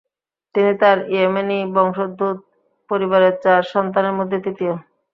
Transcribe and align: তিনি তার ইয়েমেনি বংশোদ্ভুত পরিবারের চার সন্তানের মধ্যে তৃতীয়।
তিনি 0.55 0.71
তার 0.81 0.97
ইয়েমেনি 1.11 1.59
বংশোদ্ভুত 1.75 2.37
পরিবারের 2.89 3.33
চার 3.43 3.61
সন্তানের 3.73 4.17
মধ্যে 4.19 4.37
তৃতীয়। 4.45 4.73